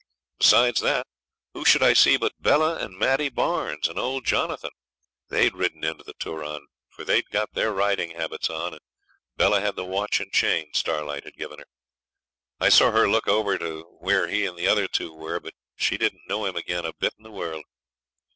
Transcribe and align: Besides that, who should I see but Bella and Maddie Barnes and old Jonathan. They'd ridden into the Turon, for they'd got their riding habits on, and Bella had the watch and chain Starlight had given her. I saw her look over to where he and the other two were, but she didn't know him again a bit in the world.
Besides 0.39 0.79
that, 0.79 1.05
who 1.53 1.63
should 1.63 1.83
I 1.83 1.93
see 1.93 2.17
but 2.17 2.31
Bella 2.39 2.79
and 2.79 2.97
Maddie 2.97 3.29
Barnes 3.29 3.87
and 3.87 3.99
old 3.99 4.25
Jonathan. 4.25 4.71
They'd 5.29 5.53
ridden 5.53 5.83
into 5.83 6.03
the 6.03 6.15
Turon, 6.15 6.65
for 6.89 7.03
they'd 7.03 7.29
got 7.29 7.51
their 7.53 7.71
riding 7.71 8.15
habits 8.15 8.49
on, 8.49 8.73
and 8.73 8.81
Bella 9.37 9.61
had 9.61 9.75
the 9.75 9.85
watch 9.85 10.19
and 10.19 10.33
chain 10.33 10.71
Starlight 10.73 11.25
had 11.25 11.35
given 11.37 11.59
her. 11.59 11.65
I 12.59 12.69
saw 12.69 12.89
her 12.89 13.07
look 13.07 13.27
over 13.27 13.59
to 13.59 13.81
where 13.99 14.27
he 14.27 14.47
and 14.47 14.57
the 14.57 14.67
other 14.67 14.87
two 14.87 15.13
were, 15.13 15.39
but 15.39 15.53
she 15.75 15.99
didn't 15.99 16.27
know 16.27 16.45
him 16.45 16.55
again 16.55 16.83
a 16.83 16.93
bit 16.93 17.13
in 17.19 17.23
the 17.23 17.29
world. 17.29 17.63